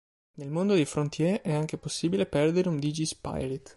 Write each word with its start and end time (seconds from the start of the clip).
Nel 0.37 0.49
mondo 0.49 0.73
di 0.73 0.83
"Frontier" 0.83 1.41
è 1.41 1.53
anche 1.53 1.77
possibile 1.77 2.25
perdere 2.25 2.69
un 2.69 2.79
Digispirit. 2.79 3.69